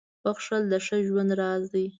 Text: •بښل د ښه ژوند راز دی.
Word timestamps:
•بښل 0.23 0.63
د 0.71 0.73
ښه 0.85 0.97
ژوند 1.07 1.31
راز 1.39 1.63
دی. 1.73 1.85